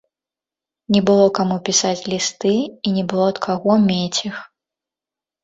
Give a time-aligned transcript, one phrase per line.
[0.95, 2.55] Не было каму пісаць лісты
[2.87, 4.35] і не было ад каго мець іх.